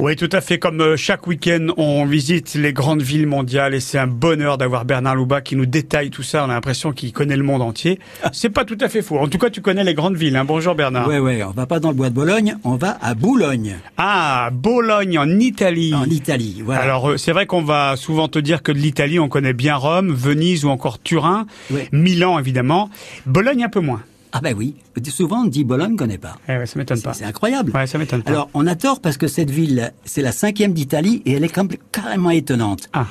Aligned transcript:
Oui, 0.00 0.16
tout 0.16 0.30
à 0.32 0.40
fait. 0.40 0.58
Comme 0.58 0.80
euh, 0.80 0.96
chaque 0.96 1.26
week-end, 1.26 1.66
on 1.76 2.06
visite 2.06 2.54
les 2.54 2.72
grandes 2.72 3.02
villes 3.02 3.26
mondiales 3.26 3.74
et 3.74 3.80
c'est 3.80 3.98
un 3.98 4.06
bonheur 4.06 4.56
d'avoir 4.56 4.86
Bernard 4.86 5.14
Louba 5.14 5.42
qui 5.42 5.56
nous 5.56 5.66
détaille 5.66 6.08
tout 6.08 6.22
ça. 6.22 6.42
On 6.46 6.48
a 6.48 6.54
l'impression 6.54 6.92
qu'il 6.92 7.12
connaît 7.12 7.36
le 7.36 7.42
monde 7.42 7.60
entier. 7.60 7.98
C'est 8.32 8.48
pas 8.48 8.64
tout 8.64 8.78
à 8.80 8.88
fait 8.88 9.02
faux. 9.02 9.18
En 9.18 9.28
tout 9.28 9.36
cas, 9.36 9.50
tu 9.50 9.60
connais 9.60 9.84
les 9.84 9.92
grandes 9.92 10.16
villes. 10.16 10.36
Hein. 10.36 10.46
Bonjour 10.46 10.74
Bernard. 10.74 11.06
Ouais, 11.06 11.18
ouais. 11.18 11.42
On 11.44 11.50
va 11.50 11.66
pas 11.66 11.80
dans 11.80 11.90
le 11.90 11.94
bois 11.94 12.08
de 12.08 12.14
Bologne, 12.14 12.56
on 12.64 12.76
va 12.76 12.96
à 13.02 13.12
Boulogne. 13.12 13.76
Ah, 13.98 14.48
Bologne 14.50 15.18
en 15.18 15.28
Italie. 15.38 15.92
En 15.94 16.06
Italie, 16.06 16.62
voilà. 16.64 16.80
Alors, 16.80 17.10
euh, 17.10 17.16
c'est 17.18 17.32
vrai 17.32 17.44
qu'on 17.44 17.62
va 17.62 17.94
souvent 17.96 18.28
te 18.28 18.38
dire 18.38 18.62
que 18.62 18.72
de 18.72 18.78
l'Italie, 18.78 19.18
on 19.18 19.28
connaît 19.28 19.52
bien 19.52 19.76
Rome, 19.76 20.14
Venise 20.14 20.64
ou 20.64 20.70
encore 20.70 21.02
Turin, 21.02 21.46
Milan 21.92 22.38
évidemment. 22.38 22.88
Bologne 23.26 23.64
un 23.64 23.68
peu 23.68 23.80
moins. 23.80 24.00
Ah 24.32 24.40
ben 24.40 24.54
oui, 24.56 24.76
souvent 25.08 25.42
on 25.42 25.46
dit 25.46 25.64
Bologne, 25.64 25.92
ne 25.92 25.96
connaît 25.96 26.18
pas. 26.18 26.36
Eh 26.48 26.56
ouais, 26.56 26.66
ça 26.66 26.78
m'étonne 26.78 27.02
pas. 27.02 27.14
C'est 27.14 27.24
incroyable. 27.24 27.72
Ouais, 27.74 27.86
ça 27.86 27.98
m'étonne 27.98 28.22
pas. 28.22 28.30
Alors 28.30 28.48
on 28.54 28.66
a 28.66 28.74
tort 28.74 29.00
parce 29.00 29.16
que 29.16 29.26
cette 29.26 29.50
ville, 29.50 29.92
c'est 30.04 30.22
la 30.22 30.32
cinquième 30.32 30.72
d'Italie 30.72 31.22
et 31.26 31.32
elle 31.32 31.44
est 31.44 31.60
carrément 31.92 32.30
étonnante. 32.30 32.88
Ah. 32.92 33.06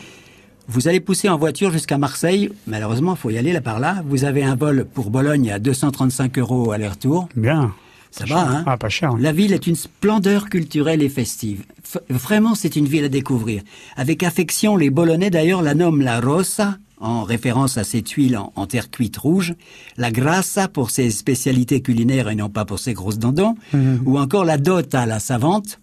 Vous 0.67 0.87
allez 0.87 0.99
pousser 0.99 1.29
en 1.29 1.37
voiture 1.37 1.71
jusqu'à 1.71 1.97
Marseille. 1.97 2.51
Malheureusement, 2.67 3.15
il 3.15 3.17
faut 3.17 3.31
y 3.31 3.37
aller 3.37 3.53
là 3.53 3.61
par 3.61 3.79
là. 3.79 4.03
Vous 4.05 4.23
avez 4.23 4.43
un 4.43 4.55
vol 4.55 4.85
pour 4.85 5.09
Bologne 5.09 5.51
à 5.51 5.57
235 5.57 6.37
euros 6.37 6.71
aller-retour. 6.71 7.27
Bien. 7.35 7.73
Ça 8.11 8.25
va, 8.25 8.41
hein? 8.41 8.63
Ah, 8.65 8.77
pas 8.77 8.89
cher. 8.89 9.17
La 9.17 9.31
ville 9.31 9.53
est 9.53 9.67
une 9.67 9.75
splendeur 9.75 10.49
culturelle 10.49 11.01
et 11.01 11.09
festive. 11.09 11.63
vraiment, 12.09 12.55
c'est 12.55 12.75
une 12.75 12.85
ville 12.85 13.05
à 13.05 13.09
découvrir. 13.09 13.61
Avec 13.97 14.23
affection, 14.23 14.77
les 14.77 14.89
Bolonais 14.89 15.29
d'ailleurs 15.29 15.61
la 15.61 15.73
nomment 15.73 16.01
la 16.01 16.19
Rosa, 16.19 16.77
en 16.99 17.23
référence 17.23 17.77
à 17.77 17.83
cette 17.83 18.09
huile 18.09 18.37
en, 18.37 18.65
terre 18.67 18.91
cuite 18.91 19.17
rouge, 19.17 19.55
la 19.97 20.11
grassa 20.11 20.67
pour 20.67 20.89
ses 20.89 21.09
spécialités 21.09 21.81
culinaires 21.81 22.29
et 22.29 22.35
non 22.35 22.49
pas 22.49 22.65
pour 22.65 22.79
ses 22.79 22.93
grosses 22.93 23.19
dindons, 23.19 23.55
mhm. 23.73 24.01
ou 24.05 24.19
encore 24.19 24.45
la 24.45 24.57
dota, 24.57 25.05
la 25.05 25.19
savante, 25.19 25.79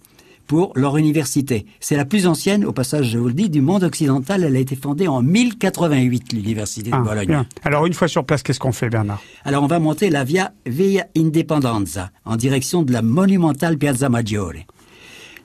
pour 0.46 0.72
leur 0.76 0.96
université. 0.96 1.66
C'est 1.80 1.96
la 1.96 2.04
plus 2.04 2.26
ancienne, 2.26 2.64
au 2.64 2.72
passage 2.72 3.10
je 3.10 3.18
vous 3.18 3.28
le 3.28 3.34
dis, 3.34 3.50
du 3.50 3.60
monde 3.60 3.82
occidental. 3.82 4.44
Elle 4.44 4.56
a 4.56 4.58
été 4.58 4.76
fondée 4.76 5.08
en 5.08 5.22
1088, 5.22 6.32
l'université 6.32 6.90
de 6.90 6.96
ah, 6.96 7.00
Bologne. 7.00 7.44
Alors 7.64 7.86
une 7.86 7.94
fois 7.94 8.08
sur 8.08 8.24
place, 8.24 8.42
qu'est-ce 8.42 8.60
qu'on 8.60 8.72
fait 8.72 8.88
Bernard? 8.88 9.20
Alors 9.44 9.62
on 9.62 9.66
va 9.66 9.78
monter 9.78 10.10
la 10.10 10.24
Via 10.24 10.52
Via 10.64 11.06
Indipendenza, 11.16 12.10
en 12.24 12.36
direction 12.36 12.82
de 12.82 12.92
la 12.92 13.02
monumentale 13.02 13.76
Piazza 13.76 14.08
Maggiore. 14.08 14.66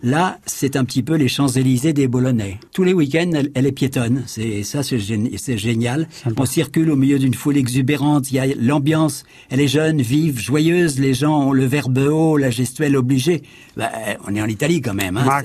Là, 0.03 0.39
c'est 0.47 0.75
un 0.75 0.83
petit 0.83 1.03
peu 1.03 1.13
les 1.13 1.27
Champs-Élysées 1.27 1.93
des 1.93 2.07
Bolonais. 2.07 2.59
Tous 2.73 2.83
les 2.83 2.93
week-ends, 2.93 3.31
elle, 3.53 3.65
est 3.67 3.71
piétonne. 3.71 4.23
C'est 4.25 4.63
ça, 4.63 4.81
c'est 4.81 4.97
génial. 5.57 6.07
On 6.37 6.45
circule 6.45 6.89
au 6.89 6.95
milieu 6.95 7.19
d'une 7.19 7.35
foule 7.35 7.57
exubérante. 7.57 8.31
Il 8.31 8.35
y 8.35 8.39
a 8.39 8.47
l'ambiance. 8.59 9.23
Elle 9.51 9.61
est 9.61 9.67
jeune, 9.67 10.01
vive, 10.01 10.39
joyeuse. 10.39 10.99
Les 10.99 11.13
gens 11.13 11.49
ont 11.49 11.53
le 11.53 11.65
verbe 11.65 11.99
haut, 11.99 12.37
la 12.37 12.49
gestuelle 12.49 12.97
obligée. 12.97 13.43
Bah, 13.77 13.91
on 14.27 14.33
est 14.33 14.41
en 14.41 14.47
Italie 14.47 14.81
quand 14.81 14.95
même. 14.95 15.17
Hein. 15.17 15.43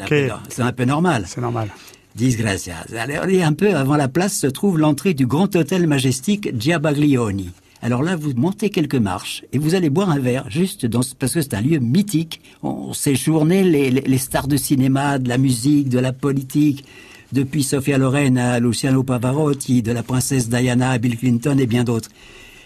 C'est 0.49 0.63
un, 0.63 0.73
peu 0.73 0.85
normal. 0.85 1.25
C'est 1.27 1.43
normal. 1.43 1.69
Disgracias. 2.15 2.87
Alors, 2.97 3.25
un 3.25 3.53
peu 3.53 3.75
avant 3.75 3.97
la 3.97 4.09
place 4.09 4.35
se 4.39 4.47
trouve 4.47 4.79
l'entrée 4.79 5.13
du 5.13 5.27
grand 5.27 5.55
hôtel 5.55 5.87
majestique 5.87 6.59
Giabaglioni. 6.59 7.51
Alors 7.83 8.03
là, 8.03 8.17
vous 8.17 8.33
montez 8.37 8.71
quelques 8.71 8.95
marches 8.95 9.45
et 9.53 9.59
vous 9.59 9.75
allez 9.75 9.91
boire 9.91 10.11
un 10.11 10.19
verre, 10.19 10.51
juste 10.51 10.87
dans, 10.87 11.01
parce 11.19 11.35
que 11.35 11.43
c'est 11.43 11.55
un 11.55 11.61
lieu 11.61 11.79
mythique. 11.79 12.41
On 12.63 12.93
séjournait 12.93 13.63
les, 13.65 13.91
les, 13.91 14.19
stars 14.19 14.49
de 14.49 14.57
cinéma, 14.57 15.19
de 15.19 15.29
la 15.29 15.39
musique, 15.39 15.89
de 15.89 15.99
la 15.99 16.13
politique, 16.13 16.85
depuis 17.33 17.63
Sofia 17.63 17.99
Loren 17.99 18.39
à 18.39 18.61
Luciano 18.61 19.03
Pavarotti, 19.03 19.83
de 19.83 19.93
la 19.93 20.03
princesse 20.03 20.49
Diana 20.49 20.91
à 20.91 20.99
Bill 20.99 21.19
Clinton 21.19 21.59
et 21.59 21.67
bien 21.67 21.85
d'autres. 21.85 22.09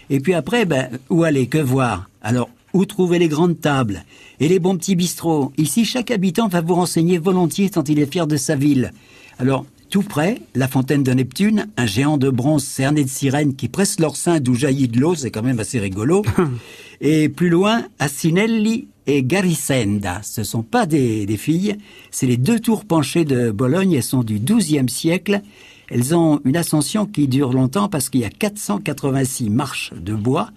Et 0.09 0.19
puis 0.19 0.33
après, 0.33 0.65
ben, 0.65 0.89
où 1.09 1.23
aller, 1.23 1.47
que 1.47 1.57
voir? 1.57 2.09
Alors, 2.21 2.49
où 2.73 2.85
trouver 2.85 3.19
les 3.19 3.27
grandes 3.27 3.59
tables 3.59 4.03
et 4.39 4.47
les 4.47 4.59
bons 4.59 4.77
petits 4.77 4.95
bistrots? 4.95 5.51
Ici, 5.57 5.83
chaque 5.83 6.11
habitant 6.11 6.47
va 6.47 6.61
vous 6.61 6.75
renseigner 6.75 7.17
volontiers 7.17 7.69
tant 7.69 7.83
il 7.83 7.99
est 7.99 8.11
fier 8.11 8.27
de 8.27 8.37
sa 8.37 8.55
ville. 8.55 8.93
Alors, 9.39 9.65
tout 9.91 10.01
près, 10.01 10.41
la 10.55 10.69
fontaine 10.69 11.03
de 11.03 11.11
Neptune, 11.11 11.67
un 11.75 11.85
géant 11.85 12.17
de 12.17 12.29
bronze 12.29 12.63
cerné 12.63 13.03
de 13.03 13.09
sirènes 13.09 13.55
qui 13.55 13.67
presse 13.67 13.99
leur 13.99 14.15
sein 14.15 14.39
d'où 14.39 14.55
jaillit 14.55 14.87
de 14.87 14.97
l'eau, 14.97 15.15
c'est 15.15 15.31
quand 15.31 15.43
même 15.43 15.59
assez 15.59 15.79
rigolo. 15.79 16.23
et 17.01 17.27
plus 17.27 17.49
loin, 17.49 17.83
Assinelli 17.99 18.87
et 19.05 19.21
Garisenda. 19.21 20.21
Ce 20.23 20.43
sont 20.43 20.63
pas 20.63 20.85
des, 20.85 21.27
filles, 21.37 21.75
c'est 22.09 22.25
les 22.25 22.37
deux 22.37 22.61
tours 22.61 22.85
penchées 22.85 23.25
de 23.25 23.51
Bologne, 23.51 23.91
elles 23.91 24.01
sont 24.01 24.23
du 24.23 24.39
XIIe 24.39 24.89
siècle. 24.89 25.41
Elles 25.89 26.15
ont 26.15 26.39
une 26.45 26.55
ascension 26.55 27.05
qui 27.05 27.27
dure 27.27 27.51
longtemps 27.51 27.89
parce 27.89 28.09
qu'il 28.09 28.21
y 28.21 28.25
a 28.25 28.29
486 28.29 29.49
marches 29.49 29.91
de 29.93 30.15
bois 30.15 30.51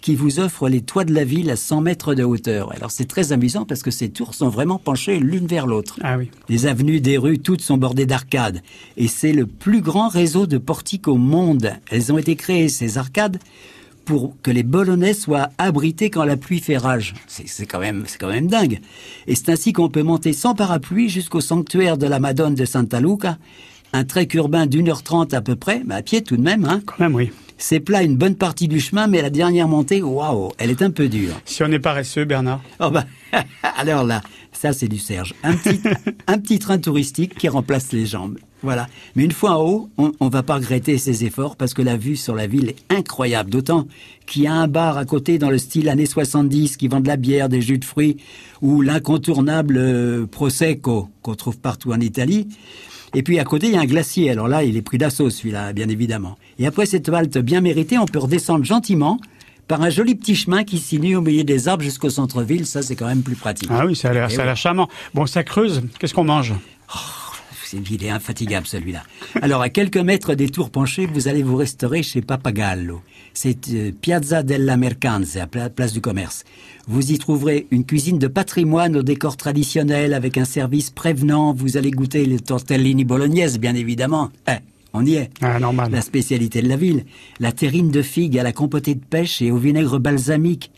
qui 0.00 0.14
vous 0.14 0.40
offre 0.40 0.68
les 0.68 0.80
toits 0.80 1.04
de 1.04 1.14
la 1.14 1.24
ville 1.24 1.50
à 1.50 1.56
100 1.56 1.82
mètres 1.82 2.14
de 2.14 2.24
hauteur. 2.24 2.72
Alors 2.72 2.90
c'est 2.90 3.06
très 3.06 3.32
amusant 3.32 3.64
parce 3.64 3.82
que 3.82 3.90
ces 3.90 4.10
tours 4.10 4.34
sont 4.34 4.48
vraiment 4.48 4.78
penchées 4.78 5.18
l'une 5.18 5.46
vers 5.46 5.66
l'autre. 5.66 5.98
Ah 6.02 6.16
oui. 6.18 6.30
Les 6.48 6.66
avenues 6.66 7.00
des 7.00 7.18
rues, 7.18 7.38
toutes 7.38 7.62
sont 7.62 7.76
bordées 7.76 8.06
d'arcades. 8.06 8.62
Et 8.96 9.08
c'est 9.08 9.32
le 9.32 9.46
plus 9.46 9.80
grand 9.80 10.08
réseau 10.08 10.46
de 10.46 10.58
portiques 10.58 11.08
au 11.08 11.16
monde. 11.16 11.72
Elles 11.90 12.12
ont 12.12 12.18
été 12.18 12.36
créées, 12.36 12.68
ces 12.68 12.98
arcades, 12.98 13.38
pour 14.04 14.34
que 14.42 14.50
les 14.50 14.62
Bolonais 14.62 15.14
soient 15.14 15.50
abrités 15.58 16.10
quand 16.10 16.24
la 16.24 16.36
pluie 16.36 16.60
fait 16.60 16.78
rage. 16.78 17.14
C'est 17.26 17.66
quand 17.66 17.78
même, 17.78 18.04
c'est 18.06 18.18
quand 18.18 18.28
même 18.28 18.48
dingue. 18.48 18.80
Et 19.26 19.34
c'est 19.34 19.50
ainsi 19.50 19.72
qu'on 19.72 19.88
peut 19.88 20.02
monter 20.02 20.32
sans 20.32 20.54
parapluie 20.54 21.08
jusqu'au 21.08 21.40
sanctuaire 21.40 21.98
de 21.98 22.06
la 22.06 22.18
Madone 22.18 22.54
de 22.54 22.64
Santa 22.64 23.00
Luca, 23.00 23.38
un 23.92 24.04
trek 24.04 24.28
urbain 24.34 24.66
d'une 24.66 24.88
heure 24.88 25.02
trente 25.02 25.34
à 25.34 25.40
peu 25.40 25.56
près, 25.56 25.82
mais 25.84 25.94
à 25.94 26.02
pied 26.02 26.22
tout 26.22 26.36
de 26.36 26.42
même, 26.42 26.64
hein. 26.64 26.82
Quand 26.86 27.00
même, 27.00 27.14
oui. 27.14 27.30
C'est 27.58 27.80
plat 27.80 28.02
une 28.02 28.16
bonne 28.16 28.36
partie 28.36 28.68
du 28.68 28.80
chemin, 28.80 29.06
mais 29.06 29.20
la 29.20 29.28
dernière 29.28 29.68
montée, 29.68 30.00
waouh, 30.00 30.50
elle 30.56 30.70
est 30.70 30.80
un 30.80 30.90
peu 30.90 31.08
dure. 31.08 31.34
Si 31.44 31.62
on 31.62 31.66
est 31.66 31.78
paresseux, 31.78 32.24
Bernard 32.24 32.62
Oh 32.80 32.90
bah, 32.90 33.04
alors 33.76 34.02
là, 34.04 34.22
ça 34.52 34.72
c'est 34.72 34.88
du 34.88 34.98
Serge. 34.98 35.34
Un 35.42 35.54
petit, 35.54 35.78
un 36.26 36.38
petit 36.38 36.58
train 36.58 36.78
touristique 36.78 37.34
qui 37.34 37.48
remplace 37.48 37.92
les 37.92 38.06
jambes. 38.06 38.38
Voilà. 38.62 38.88
Mais 39.14 39.24
une 39.24 39.32
fois 39.32 39.58
en 39.58 39.62
haut, 39.62 39.90
on, 39.98 40.12
on 40.20 40.28
va 40.28 40.42
pas 40.42 40.54
regretter 40.54 40.96
ses 40.96 41.24
efforts 41.24 41.56
parce 41.56 41.74
que 41.74 41.82
la 41.82 41.98
vue 41.98 42.16
sur 42.16 42.34
la 42.34 42.46
ville 42.46 42.70
est 42.70 42.94
incroyable. 42.94 43.50
D'autant 43.50 43.86
qu'il 44.26 44.42
y 44.42 44.46
a 44.46 44.54
un 44.54 44.68
bar 44.68 44.96
à 44.96 45.04
côté 45.04 45.38
dans 45.38 45.50
le 45.50 45.58
style 45.58 45.88
années 45.90 46.06
70 46.06 46.78
qui 46.78 46.88
vend 46.88 47.00
de 47.00 47.08
la 47.08 47.16
bière, 47.16 47.48
des 47.50 47.60
jus 47.60 47.78
de 47.78 47.84
fruits 47.84 48.16
ou 48.62 48.80
l'incontournable 48.80 49.76
euh, 49.78 50.26
Prosecco 50.26 51.08
qu'on 51.22 51.34
trouve 51.34 51.58
partout 51.58 51.92
en 51.92 52.00
Italie. 52.00 52.48
Et 53.14 53.22
puis 53.22 53.38
à 53.38 53.44
côté, 53.44 53.66
il 53.68 53.74
y 53.74 53.76
a 53.76 53.80
un 53.80 53.86
glacier. 53.86 54.30
Alors 54.30 54.48
là, 54.48 54.62
il 54.62 54.76
est 54.76 54.82
pris 54.82 54.98
d'assaut, 54.98 55.30
celui-là, 55.30 55.72
bien 55.72 55.88
évidemment. 55.88 56.36
Et 56.58 56.66
après 56.66 56.86
cette 56.86 57.08
halte 57.08 57.38
bien 57.38 57.60
méritée, 57.60 57.98
on 57.98 58.06
peut 58.06 58.18
redescendre 58.18 58.64
gentiment 58.64 59.18
par 59.66 59.82
un 59.82 59.90
joli 59.90 60.16
petit 60.16 60.34
chemin 60.34 60.64
qui 60.64 60.78
s'inue 60.78 61.16
au 61.16 61.20
milieu 61.20 61.44
des 61.44 61.68
arbres 61.68 61.84
jusqu'au 61.84 62.10
centre-ville. 62.10 62.66
Ça, 62.66 62.82
c'est 62.82 62.96
quand 62.96 63.06
même 63.06 63.22
plus 63.22 63.36
pratique. 63.36 63.68
Ah 63.72 63.86
oui, 63.86 63.94
ça 63.94 64.10
a 64.10 64.12
l'air, 64.12 64.28
eh 64.30 64.56
charmant. 64.56 64.88
Bon, 65.14 65.26
ça 65.26 65.44
creuse. 65.44 65.82
Qu'est-ce 65.98 66.14
qu'on 66.14 66.24
mange? 66.24 66.54
Il 67.72 68.04
est 68.04 68.10
infatigable 68.10 68.66
celui-là. 68.66 69.02
Alors 69.42 69.62
à 69.62 69.68
quelques 69.68 69.96
mètres 69.96 70.34
des 70.34 70.48
tours 70.48 70.70
penchées, 70.70 71.06
vous 71.06 71.28
allez 71.28 71.42
vous 71.42 71.56
restaurer 71.56 72.02
chez 72.02 72.22
Papagallo. 72.22 73.02
C'est 73.32 73.68
euh, 73.70 73.92
Piazza 73.92 74.42
della 74.42 74.76
Mercanza, 74.76 75.46
place 75.46 75.92
du 75.92 76.00
commerce. 76.00 76.44
Vous 76.88 77.12
y 77.12 77.18
trouverez 77.18 77.66
une 77.70 77.84
cuisine 77.84 78.18
de 78.18 78.26
patrimoine 78.26 78.96
au 78.96 79.02
décor 79.02 79.36
traditionnel 79.36 80.14
avec 80.14 80.38
un 80.38 80.44
service 80.44 80.90
prévenant. 80.90 81.54
Vous 81.54 81.76
allez 81.76 81.90
goûter 81.90 82.26
les 82.26 82.40
tortellini 82.40 83.04
bolognaises, 83.04 83.58
bien 83.58 83.74
évidemment. 83.74 84.30
Eh, 84.48 84.56
on 84.92 85.04
y 85.04 85.14
est. 85.14 85.30
Ah, 85.40 85.60
normal. 85.60 85.92
La 85.92 86.00
spécialité 86.00 86.62
de 86.62 86.68
la 86.68 86.76
ville. 86.76 87.04
La 87.38 87.52
terrine 87.52 87.90
de 87.90 88.02
figue 88.02 88.38
à 88.38 88.42
la 88.42 88.52
compotée 88.52 88.94
de 88.94 89.04
pêche 89.04 89.40
et 89.40 89.50
au 89.50 89.56
vinaigre 89.56 89.98
balsamique. 89.98 90.72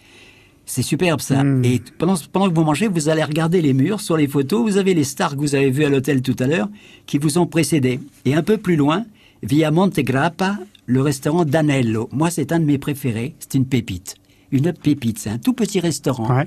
C'est 0.67 0.83
superbe 0.83 1.21
ça. 1.21 1.43
Hmm. 1.43 1.65
Et 1.65 1.83
pendant, 1.99 2.15
pendant 2.33 2.49
que 2.49 2.55
vous 2.55 2.65
mangez, 2.65 2.89
vous 2.89 3.09
allez 3.09 3.23
regarder 3.23 3.61
les 3.61 3.75
murs. 3.75 4.01
Sur 4.01 4.17
les 4.17 4.29
photos, 4.29 4.63
vous 4.63 4.79
avez 4.79 4.95
les 4.95 5.05
stars 5.05 5.33
que 5.33 5.41
vous 5.41 5.55
avez 5.55 5.71
vues 5.71 5.85
à 5.85 5.89
l'hôtel 5.89 6.23
tout 6.23 6.37
à 6.39 6.47
l'heure 6.47 6.69
qui 7.07 7.19
vous 7.19 7.39
ont 7.39 7.47
précédé. 7.47 8.01
Et 8.25 8.35
un 8.35 8.43
peu 8.43 8.57
plus 8.57 8.77
loin, 8.77 9.05
via 9.43 9.71
Monte 9.71 10.01
Grappa, 10.01 10.59
le 10.87 11.01
restaurant 11.01 11.45
Danello. 11.45 12.09
Moi, 12.13 12.31
c'est 12.31 12.53
un 12.53 12.61
de 12.61 12.65
mes 12.65 12.79
préférés. 12.79 13.35
C'est 13.39 13.55
une 13.55 13.67
pépite. 13.67 14.17
Une 14.53 14.73
pépite. 14.73 15.19
C'est 15.19 15.31
un 15.31 15.39
tout 15.39 15.55
petit 15.55 15.81
restaurant. 15.81 16.45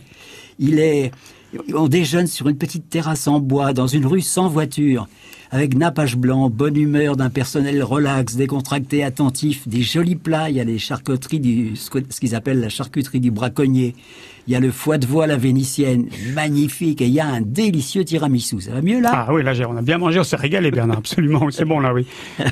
Il 0.60 0.80
est, 0.80 1.12
on 1.74 1.88
déjeune 1.88 2.28
sur 2.28 2.48
une 2.48 2.58
petite 2.58 2.90
terrasse 2.90 3.28
en 3.28 3.40
bois 3.40 3.74
dans 3.74 3.88
une 3.88 4.06
rue 4.06 4.22
sans 4.22 4.48
voiture 4.48 5.08
avec 5.52 5.78
nappage 5.78 6.18
blanc, 6.18 6.50
bonne 6.50 6.76
humeur 6.76 7.16
d'un 7.16 7.30
personnel 7.30 7.82
relax, 7.84 8.36
décontracté, 8.36 9.04
attentif, 9.04 9.68
des 9.68 9.82
jolis 9.82 10.16
plats. 10.16 10.50
Il 10.50 10.58
y 10.58 10.60
a 10.60 10.64
les 10.64 10.78
charcuteries 10.78 11.40
du, 11.40 11.76
ce 11.76 12.20
qu'ils 12.20 12.36
appellent 12.36 12.60
la 12.60 12.70
charcuterie 12.70 13.20
du 13.20 13.32
braconnier. 13.32 13.96
Il 14.48 14.54
y 14.54 14.56
a 14.56 14.60
le 14.60 14.72
foie 14.72 14.98
de 14.98 15.08
voix 15.08 15.26
la 15.26 15.38
vénitienne, 15.38 16.08
magnifique. 16.34 17.02
Et 17.02 17.08
il 17.08 17.14
y 17.14 17.20
a 17.20 17.26
un 17.26 17.42
délicieux 17.42 18.06
tiramisu. 18.06 18.62
Ça 18.62 18.72
va 18.72 18.82
mieux 18.82 19.02
là? 19.02 19.12
Ah 19.14 19.34
oui, 19.34 19.44
là, 19.44 19.54
on 19.68 19.76
a 19.76 19.82
bien 19.82 19.98
mangé, 19.98 20.20
on 20.20 20.24
s'est 20.24 20.36
régalé, 20.36 20.70
Bernard. 20.72 21.00
Absolument, 21.00 21.50
c'est 21.50 21.66
bon 21.66 21.80
là, 21.80 21.94
oui. 21.94 22.06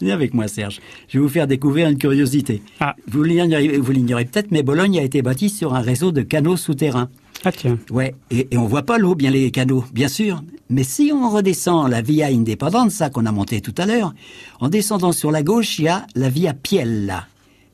venez 0.00 0.12
avec 0.12 0.34
moi, 0.34 0.48
Serge. 0.48 0.80
Je 1.08 1.18
vais 1.18 1.22
vous 1.22 1.30
faire 1.30 1.46
découvrir 1.46 1.88
une 1.88 1.96
curiosité. 1.96 2.62
Ah. 2.80 2.96
Vous 3.06 3.22
l'ignorez 3.22 4.24
peut-être, 4.26 4.50
mais 4.50 4.62
Bologne 4.62 4.98
a 4.98 5.02
été 5.02 5.22
bâtie 5.22 5.48
sur 5.48 5.74
un 5.74 5.80
réseau 5.80 6.12
de 6.12 6.22
canaux 6.22 6.56
souterrains. 6.56 7.08
Ah 7.44 7.50
tiens. 7.50 7.78
Ouais, 7.90 8.14
et, 8.30 8.48
et 8.50 8.58
on 8.58 8.66
voit 8.66 8.82
pas 8.82 8.98
l'eau, 8.98 9.14
bien 9.14 9.30
les 9.30 9.50
canaux, 9.50 9.84
bien 9.92 10.08
sûr. 10.08 10.42
Mais 10.70 10.84
si 10.84 11.12
on 11.12 11.28
redescend 11.28 11.90
la 11.90 12.02
Via 12.02 12.28
Independenza 12.28 13.10
qu'on 13.10 13.26
a 13.26 13.32
monté 13.32 13.60
tout 13.60 13.74
à 13.78 13.86
l'heure, 13.86 14.14
en 14.60 14.68
descendant 14.68 15.12
sur 15.12 15.30
la 15.30 15.42
gauche, 15.42 15.78
il 15.78 15.86
y 15.86 15.88
a 15.88 16.06
la 16.14 16.28
Via 16.28 16.54
Piella. 16.54 17.26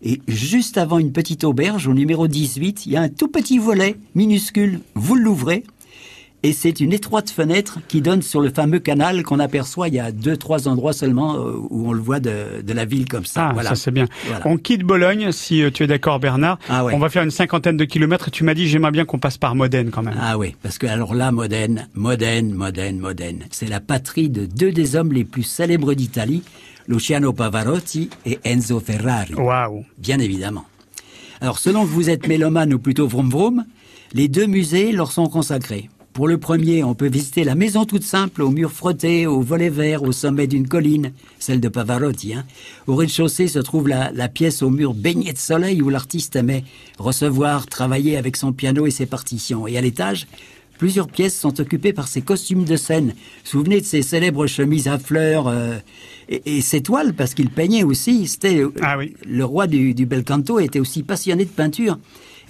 Et 0.03 0.21
juste 0.29 0.79
avant 0.79 0.99
une 0.99 1.13
petite 1.13 1.45
auberge, 1.45 1.89
au 1.89 1.95
numéro 1.95 2.29
18, 2.29 2.87
il 2.87 2.93
y 2.93 2.97
a 2.97 3.03
un 3.03 3.09
tout 3.09 3.29
petit 3.29 3.59
volet 3.59 3.97
minuscule. 4.15 4.81
Vous 4.95 5.17
l'ouvrez 5.17 5.65
Et 6.45 6.53
c'est 6.53 6.79
une 6.79 6.93
étroite 6.93 7.31
fenêtre 7.31 7.81
qui 7.89 8.01
donne 8.01 8.23
sur 8.23 8.41
le 8.41 8.51
fameux 8.51 8.79
canal 8.79 9.25
qu'on 9.25 9.41
aperçoit. 9.41 9.89
Il 9.89 9.95
y 9.95 9.99
a 9.99 10.13
deux, 10.13 10.37
trois 10.37 10.69
endroits 10.69 10.93
seulement 10.93 11.35
euh, 11.35 11.55
où 11.71 11.89
on 11.89 11.93
le 11.93 12.01
voit 12.01 12.21
de, 12.21 12.63
de 12.63 12.73
la 12.73 12.85
ville 12.85 13.09
comme 13.09 13.25
ça. 13.25 13.49
Ah, 13.49 13.53
voilà. 13.55 13.71
ça 13.71 13.75
c'est 13.75 13.91
bien. 13.91 14.07
Voilà. 14.27 14.47
On 14.47 14.57
quitte 14.57 14.85
Bologne, 14.85 15.33
si 15.33 15.63
euh, 15.65 15.71
tu 15.73 15.83
es 15.83 15.89
d'accord 15.89 16.21
Bernard. 16.21 16.61
Ah 16.69 16.85
ouais. 16.85 16.95
On 16.95 17.01
va 17.01 17.09
faire 17.09 17.25
une 17.25 17.33
cinquantaine 17.33 17.77
de 17.77 17.85
kilomètres 17.85 18.29
et 18.29 18.31
tu 18.31 18.45
m'as 18.45 18.55
dit 18.55 18.69
j'aimerais 18.69 18.93
bien 18.93 19.05
qu'on 19.05 19.19
passe 19.19 19.37
par 19.37 19.57
Modène 19.57 19.91
quand 19.91 20.03
même. 20.03 20.15
Ah 20.21 20.39
oui, 20.39 20.55
parce 20.63 20.79
que 20.79 20.87
alors 20.87 21.17
là, 21.17 21.33
Modène, 21.33 21.89
Modène, 21.95 22.55
Modène, 22.55 23.01
Modène, 23.01 23.47
c'est 23.51 23.69
la 23.69 23.81
patrie 23.81 24.29
de 24.29 24.47
deux 24.47 24.71
des 24.71 24.95
hommes 24.95 25.13
les 25.13 25.25
plus 25.25 25.43
célèbres 25.43 25.95
d'Italie, 25.95 26.45
Luciano 26.89 27.35
Pavarotti 27.35 28.09
et 28.25 28.39
Enzo 28.45 28.81
Ferrari. 28.81 29.35
Bien 29.99 30.19
évidemment. 30.19 30.65
Alors, 31.43 31.59
selon 31.59 31.83
que 31.83 31.91
vous 31.91 32.09
êtes 32.09 32.27
mélomane 32.27 32.73
ou 32.73 32.79
plutôt 32.79 33.07
vroom 33.07 33.29
vroom, 33.29 33.65
les 34.15 34.27
deux 34.29 34.47
musées 34.47 34.91
leur 34.91 35.13
sont 35.13 35.29
consacrés. 35.29 35.91
Pour 36.15 36.27
le 36.27 36.39
premier, 36.39 36.83
on 36.83 36.95
peut 36.95 37.09
visiter 37.09 37.45
la 37.45 37.55
maison 37.55 37.85
toute 37.85 38.03
simple, 38.03 38.43
aux 38.43 38.51
murs 38.51 38.73
frottés, 38.73 39.27
au 39.27 39.41
volet 39.41 39.69
vert, 39.69 40.03
au 40.03 40.11
sommet 40.11 40.49
d'une 40.49 40.67
colline, 40.67 41.13
celle 41.39 41.61
de 41.61 41.69
Pavarotti. 41.69 42.35
Hein. 42.35 42.45
Au 42.89 42.97
rez-de-chaussée 42.97 43.47
se 43.47 43.61
trouve 43.61 43.87
la, 43.87 44.11
la 44.11 44.29
pièce 44.29 44.63
aux 44.63 44.71
murs 44.71 44.95
baignés 44.95 45.33
de 45.33 45.39
soleil 45.39 45.81
où 45.81 45.91
l'artiste 45.91 46.35
aimait 46.35 46.65
recevoir, 46.99 47.67
travailler 47.67 48.17
avec 48.17 48.37
son 48.37 48.53
piano 48.53 48.87
et 48.87 48.91
ses 48.91 49.07
partitions. 49.07 49.69
Et 49.69 49.79
à 49.79 49.81
l'étage, 49.81 50.27
plusieurs 50.79 51.09
pièces 51.09 51.39
sont 51.39 51.61
occupées 51.61 51.93
par 51.93 52.09
ses 52.09 52.23
costumes 52.23 52.65
de 52.65 52.77
scène. 52.77 53.15
Souvenez 53.45 53.81
de 53.81 53.87
ses 53.87 54.03
célèbres 54.03 54.47
chemises 54.47 54.89
à 54.89 54.99
fleurs 54.99 55.49
euh, 55.49 55.77
et, 56.29 56.57
et 56.57 56.61
ses 56.63 56.81
toiles, 56.83 57.13
parce 57.15 57.35
qu'il 57.35 57.51
peignait 57.51 57.83
aussi. 57.83 58.27
C'était 58.27 58.61
euh, 58.61 58.73
Ah 58.81 58.97
oui. 58.97 59.15
le 59.27 59.45
roi 59.45 59.67
du, 59.67 59.93
du 59.95 60.07
bel 60.07 60.25
canto 60.25 60.59
était 60.61 60.81
aussi 60.81 61.03
passionné 61.03 61.45
de 61.45 61.51
peinture. 61.51 61.99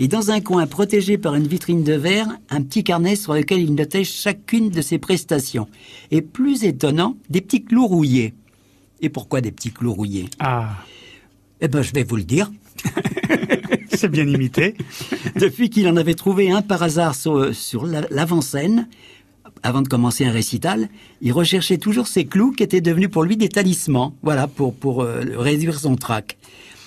Et 0.01 0.07
dans 0.07 0.31
un 0.31 0.41
coin 0.41 0.65
protégé 0.69 1.19
par 1.19 1.35
une 1.35 1.49
vitrine 1.49 1.83
de 1.83 1.95
verre, 1.95 2.29
un 2.51 2.63
petit 2.63 2.85
carnet 2.85 3.17
sur 3.17 3.35
lequel 3.35 3.61
il 3.61 3.75
notait 3.75 4.05
chacune 4.05 4.71
de 4.71 4.81
ses 4.81 4.99
prestations. 4.99 5.67
Et 6.13 6.23
plus 6.23 6.63
étonnant, 6.63 7.17
des 7.31 7.41
petits 7.41 7.65
clous 7.65 7.87
rouillés. 7.89 8.33
Et 9.01 9.09
pourquoi 9.09 9.41
des 9.41 9.51
petits 9.51 9.73
clous 9.73 9.93
rouillés? 9.95 10.29
Ah, 10.39 10.77
Eh 11.61 11.67
ben, 11.67 11.83
je 11.83 11.93
vais 11.93 12.05
vous 12.05 12.15
le 12.17 12.23
dire. 12.23 12.49
c'est 13.95 14.09
bien 14.11 14.27
imité. 14.27 14.75
Depuis 15.37 15.71
qu'il 15.71 15.89
en 15.89 15.97
avait 15.97 16.15
trouvé 16.15 16.51
un 16.51 16.63
par 16.63 16.83
hasard 16.83 17.15
sur, 17.15 17.55
sur 17.55 17.87
la- 17.87 18.07
l'avant-scène, 18.11 18.89
avant 19.63 19.83
de 19.83 19.89
commencer 19.89 20.25
un 20.25 20.31
récital, 20.31 20.89
il 21.21 21.33
recherchait 21.33 21.79
toujours 21.79 22.07
ces 22.07 22.25
clous 22.25 22.53
qui 22.53 22.63
étaient 22.63 22.81
devenus 22.81 23.11
pour 23.11 23.25
lui 23.25 23.37
des 23.37 23.49
talismans, 23.49 24.15
voilà, 24.23 24.47
pour, 24.47 24.73
pour 24.75 25.03
euh, 25.03 25.23
réduire 25.37 25.79
son 25.81 25.97
trac. 25.97 26.37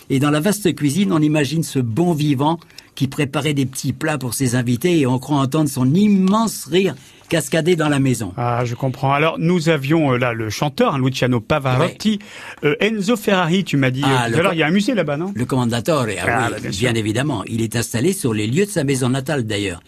Et 0.09 0.19
dans 0.19 0.31
la 0.31 0.39
vaste 0.39 0.73
cuisine, 0.75 1.11
on 1.11 1.19
imagine 1.21 1.63
ce 1.63 1.79
bon 1.79 2.13
vivant 2.13 2.59
qui 2.95 3.07
préparait 3.07 3.53
des 3.53 3.65
petits 3.65 3.93
plats 3.93 4.17
pour 4.17 4.33
ses 4.33 4.55
invités 4.55 4.99
et 4.99 5.07
on 5.07 5.17
croit 5.19 5.37
entendre 5.37 5.69
son 5.69 5.93
immense 5.93 6.65
rire 6.65 6.93
cascader 7.29 7.77
dans 7.77 7.87
la 7.87 7.99
maison. 7.99 8.33
Ah, 8.35 8.65
je 8.65 8.75
comprends. 8.75 9.13
Alors, 9.13 9.37
nous 9.39 9.69
avions 9.69 10.11
euh, 10.11 10.17
là 10.17 10.33
le 10.33 10.49
chanteur, 10.49 10.95
hein, 10.95 10.99
Luciano 10.99 11.39
Pavarotti, 11.39 12.19
Euh, 12.65 12.75
Enzo 12.81 13.15
Ferrari, 13.15 13.63
tu 13.63 13.77
m'as 13.77 13.89
dit. 13.91 14.01
Ah, 14.03 14.25
euh, 14.25 14.27
tout 14.27 14.31
le 14.33 14.39
à 14.39 14.41
l'heure, 14.43 14.51
co- 14.51 14.55
il 14.55 14.59
y 14.59 14.63
a 14.63 14.67
un 14.67 14.71
musée 14.71 14.93
là-bas, 14.93 15.15
non? 15.15 15.31
Le 15.33 15.45
commandatore, 15.45 16.05
ah, 16.09 16.25
Ah, 16.27 16.49
oui, 16.53 16.61
bah, 16.63 16.69
bien 16.69 16.93
évidemment. 16.95 17.43
Il 17.47 17.61
est 17.61 17.77
installé 17.77 18.11
sur 18.11 18.33
les 18.33 18.47
lieux 18.47 18.65
de 18.65 18.69
sa 18.71 18.83
maison 18.83 19.07
natale 19.07 19.45
d'ailleurs. 19.45 19.81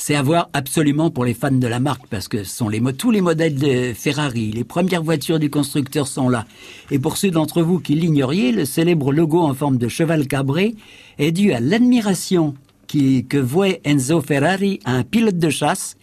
C'est 0.00 0.14
à 0.14 0.22
voir 0.22 0.48
absolument 0.52 1.10
pour 1.10 1.24
les 1.24 1.34
fans 1.34 1.50
de 1.50 1.66
la 1.66 1.80
marque 1.80 2.06
parce 2.06 2.28
que 2.28 2.44
sont 2.44 2.68
les, 2.68 2.80
tous 2.92 3.10
les 3.10 3.20
modèles 3.20 3.56
de 3.56 3.92
Ferrari, 3.92 4.52
les 4.52 4.62
premières 4.62 5.02
voitures 5.02 5.40
du 5.40 5.50
constructeur 5.50 6.06
sont 6.06 6.28
là. 6.28 6.46
Et 6.92 7.00
pour 7.00 7.16
ceux 7.16 7.32
d'entre 7.32 7.62
vous 7.62 7.80
qui 7.80 7.96
l'ignoriez, 7.96 8.52
le 8.52 8.64
célèbre 8.64 9.12
logo 9.12 9.40
en 9.40 9.54
forme 9.54 9.76
de 9.76 9.88
cheval 9.88 10.28
cabré 10.28 10.76
est 11.18 11.32
dû 11.32 11.52
à 11.52 11.58
l'admiration 11.58 12.54
que 12.86 13.38
vouait 13.38 13.80
Enzo 13.84 14.20
Ferrari 14.20 14.78
à 14.84 14.92
un 14.92 15.02
pilote 15.02 15.36
de 15.36 15.50
chasse 15.50 15.96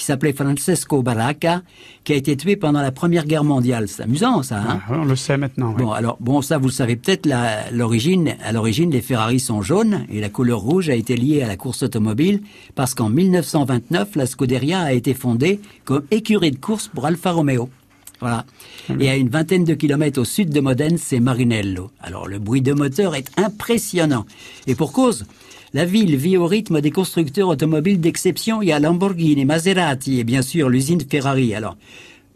qui 0.00 0.06
s'appelait 0.06 0.32
Francesco 0.32 1.02
Baracca, 1.02 1.60
qui 2.04 2.14
a 2.14 2.16
été 2.16 2.34
tué 2.34 2.56
pendant 2.56 2.80
la 2.80 2.90
Première 2.90 3.26
Guerre 3.26 3.44
mondiale. 3.44 3.86
C'est 3.86 4.04
amusant 4.04 4.42
ça, 4.42 4.56
hein 4.58 4.80
Ah, 4.88 4.94
On 4.94 5.04
le 5.04 5.14
sait 5.14 5.36
maintenant. 5.36 5.74
oui. 5.76 5.82
Bon, 5.84 5.92
alors, 5.92 6.16
bon, 6.20 6.40
ça, 6.40 6.56
vous 6.56 6.68
le 6.68 6.72
savez 6.72 6.96
peut-être, 6.96 7.28
l'origine, 7.70 8.34
à 8.42 8.52
l'origine, 8.52 8.90
les 8.90 9.02
Ferrari 9.02 9.40
sont 9.40 9.60
jaunes 9.60 10.06
et 10.10 10.20
la 10.22 10.30
couleur 10.30 10.60
rouge 10.60 10.88
a 10.88 10.94
été 10.94 11.18
liée 11.18 11.42
à 11.42 11.46
la 11.46 11.58
course 11.58 11.82
automobile 11.82 12.40
parce 12.74 12.94
qu'en 12.94 13.10
1929, 13.10 14.16
la 14.16 14.24
Scuderia 14.24 14.80
a 14.80 14.92
été 14.94 15.12
fondée 15.12 15.60
comme 15.84 16.04
écurie 16.10 16.50
de 16.50 16.56
course 16.58 16.88
pour 16.88 17.04
Alfa 17.04 17.32
Romeo. 17.32 17.68
Voilà. 18.20 18.46
Et 18.98 19.10
à 19.10 19.16
une 19.16 19.28
vingtaine 19.28 19.64
de 19.64 19.74
kilomètres 19.74 20.18
au 20.20 20.24
sud 20.24 20.48
de 20.48 20.60
Modène, 20.60 20.96
c'est 20.96 21.20
Marinello. 21.20 21.90
Alors, 22.00 22.26
le 22.26 22.38
bruit 22.38 22.62
de 22.62 22.72
moteur 22.72 23.14
est 23.14 23.30
impressionnant. 23.38 24.24
Et 24.66 24.74
pour 24.74 24.92
cause, 24.92 25.26
la 25.74 25.84
ville 25.84 26.16
vit 26.16 26.36
au 26.36 26.46
rythme 26.46 26.80
des 26.80 26.90
constructeurs 26.90 27.48
automobiles 27.48 28.00
d'exception. 28.00 28.62
Il 28.62 28.68
y 28.68 28.72
a 28.72 28.80
Lamborghini, 28.80 29.44
Maserati 29.44 30.18
et 30.18 30.24
bien 30.24 30.42
sûr 30.42 30.68
l'usine 30.68 31.00
Ferrari. 31.08 31.54
Alors, 31.54 31.76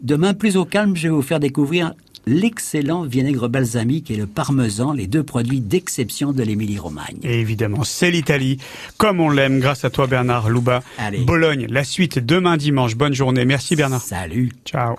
demain, 0.01 0.33
plus 0.33 0.57
au 0.57 0.65
calme, 0.65 0.95
je 0.95 1.03
vais 1.03 1.13
vous 1.13 1.21
faire 1.21 1.39
découvrir 1.39 1.93
l'excellent 2.27 3.03
vinaigre 3.03 3.47
balsamique 3.47 4.09
et 4.09 4.15
le 4.15 4.25
parmesan, 4.25 4.93
les 4.93 5.07
deux 5.07 5.23
produits 5.23 5.59
d'exception 5.61 6.31
de 6.31 6.43
l'Émilie-Romagne. 6.43 7.19
Et 7.23 7.39
évidemment, 7.39 7.83
c'est 7.83 8.09
l'Italie, 8.11 8.57
comme 8.97 9.19
on 9.19 9.29
l'aime, 9.29 9.59
grâce 9.59 9.85
à 9.85 9.89
toi 9.89 10.07
Bernard 10.07 10.49
Louba. 10.49 10.81
Allez. 10.97 11.19
Bologne, 11.19 11.67
la 11.69 11.83
suite 11.83 12.19
demain 12.19 12.57
dimanche. 12.57 12.95
Bonne 12.95 13.13
journée. 13.13 13.45
Merci 13.45 13.75
Bernard. 13.75 14.01
Salut 14.01 14.51
Ciao. 14.65 14.95